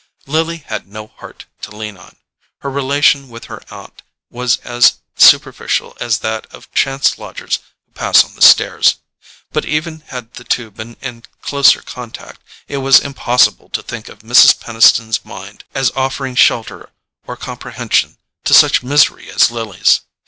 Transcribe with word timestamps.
Lily 0.25 0.57
had 0.65 0.87
no 0.87 1.05
heart 1.17 1.45
to 1.61 1.75
lean 1.75 1.95
on. 1.95 2.15
Her 2.61 2.71
relation 2.71 3.29
with 3.29 3.45
her 3.45 3.61
aunt 3.69 4.01
was 4.31 4.57
as 4.61 4.95
superficial 5.15 5.95
as 5.99 6.17
that 6.25 6.47
of 6.51 6.73
chance 6.73 7.19
lodgers 7.19 7.59
who 7.85 7.91
pass 7.91 8.23
on 8.25 8.33
the 8.33 8.41
stairs. 8.41 8.95
But 9.51 9.63
even 9.65 9.99
had 10.07 10.33
the 10.33 10.43
two 10.43 10.71
been 10.71 10.97
in 11.01 11.25
closer 11.43 11.83
contact, 11.83 12.41
it 12.67 12.77
was 12.77 12.99
impossible 12.99 13.69
to 13.69 13.83
think 13.83 14.09
of 14.09 14.23
Mrs. 14.23 14.59
Peniston's 14.59 15.23
mind 15.23 15.65
as 15.75 15.91
offering 15.95 16.33
shelter 16.33 16.89
or 17.27 17.37
comprehension 17.37 18.17
to 18.45 18.55
such 18.55 18.81
misery 18.81 19.29
as 19.29 19.51
Lily's. 19.51 20.01